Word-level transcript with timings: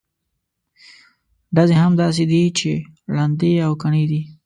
ډزې 1.55 1.75
هم 1.81 1.91
داسې 2.03 2.23
دي 2.31 2.43
چې 2.59 2.71
ړندې 3.15 3.51
او 3.65 3.71
کڼې 3.81 4.03
دي. 4.11 4.21